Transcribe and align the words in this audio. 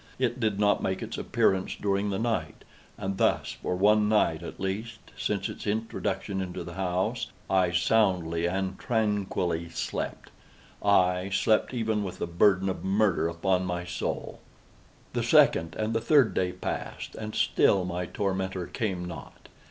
It 0.17 0.39
did 0.39 0.59
not 0.59 0.81
make 0.81 1.03
its 1.03 1.15
appearance 1.19 1.75
during 1.75 2.09
the 2.09 2.17
night; 2.17 2.63
and 2.97 3.19
thus 3.19 3.51
for 3.61 3.75
one 3.75 4.09
night 4.09 4.41
at 4.41 4.59
least, 4.59 4.97
since 5.15 5.47
its 5.47 5.67
introduction 5.67 6.41
into 6.41 6.63
the 6.63 6.73
house, 6.73 7.27
I 7.51 7.71
soundly 7.71 8.47
and 8.47 8.79
tranquilly 8.79 9.69
slept; 9.69 10.31
aye, 10.83 11.29
slept 11.31 11.71
even 11.71 12.03
with 12.03 12.17
the 12.17 12.25
burden 12.25 12.67
of 12.67 12.83
murder 12.83 13.27
upon 13.27 13.63
my 13.67 13.85
soul! 13.85 14.39
The 15.13 15.21
second 15.21 15.75
and 15.75 15.93
the 15.93 16.01
third 16.01 16.33
day 16.33 16.51
passed, 16.51 17.13
and 17.13 17.35
still 17.35 17.85
my 17.85 18.07
tormentor 18.07 18.65
came 18.65 19.05
not. 19.05 19.49